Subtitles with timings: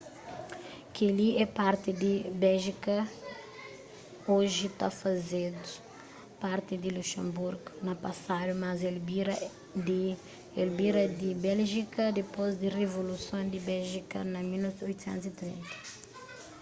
[0.95, 2.95] kel ki é parti di béjika
[4.37, 5.63] oji ta fazeba
[6.43, 8.79] parti di luxenburgu na pasadu mas
[10.61, 15.47] el bira di béljika dipôs di rivoluson di béjika na 1830